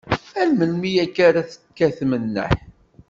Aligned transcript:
Ar 0.39 0.47
melmi 0.57 0.91
akka 1.03 1.21
ara 1.29 1.49
tekkatem 1.51 2.11
nneḥ? 2.23 2.51